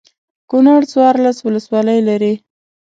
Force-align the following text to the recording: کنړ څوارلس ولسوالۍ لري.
کنړ 0.49 0.81
څوارلس 0.91 1.37
ولسوالۍ 1.41 1.99
لري. 2.09 2.33